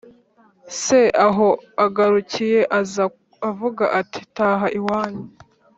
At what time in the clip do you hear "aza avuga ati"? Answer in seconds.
2.79-4.21